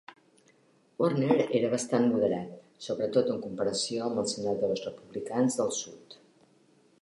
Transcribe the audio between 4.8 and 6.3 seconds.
republicans del sud.